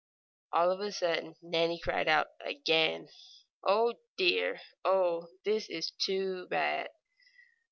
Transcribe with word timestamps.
All 0.51 0.71
of 0.71 0.79
a 0.79 0.91
sudden 0.91 1.35
Nannie 1.43 1.77
cried 1.79 2.07
out 2.07 2.29
again: 2.43 3.07
"Oh, 3.63 3.93
dear! 4.17 4.59
Oh, 4.83 5.27
this 5.45 5.69
is 5.69 5.91
too 5.91 6.47
bad!" 6.47 6.89